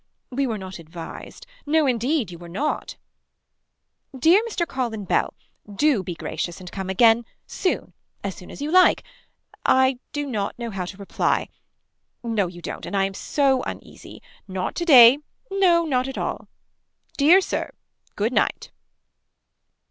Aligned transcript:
We 0.31 0.47
were 0.47 0.57
not 0.57 0.79
advised. 0.79 1.45
No 1.67 1.85
indeed 1.85 2.31
you 2.31 2.39
were 2.39 2.49
not. 2.49 2.95
Dear 4.17 4.41
Mr. 4.49 4.67
Colin 4.67 5.05
Bell. 5.05 5.35
Do 5.71 6.01
be 6.01 6.15
gracious 6.15 6.59
and 6.59 6.71
come 6.71 6.89
again. 6.89 7.23
Soon. 7.45 7.93
As 8.23 8.33
soon 8.33 8.49
as 8.49 8.63
you 8.63 8.71
like. 8.71 9.03
I 9.63 9.99
do 10.11 10.25
not 10.25 10.57
know 10.57 10.71
how 10.71 10.85
to 10.85 10.97
reply. 10.97 11.49
No 12.23 12.47
you 12.47 12.63
don't 12.63 12.87
and 12.87 12.97
I 12.97 13.05
am 13.05 13.13
so 13.13 13.61
uneasy. 13.61 14.23
Not 14.47 14.73
today. 14.73 15.19
No 15.51 15.85
not 15.85 16.07
at 16.07 16.17
all. 16.17 16.47
Dear 17.15 17.39
Sir. 17.39 17.69
Good 18.15 18.33
night. 18.33 18.71